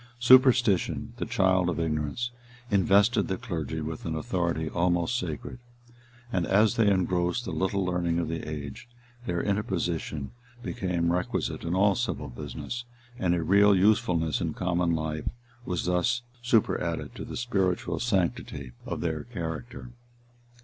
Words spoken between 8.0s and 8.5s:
of the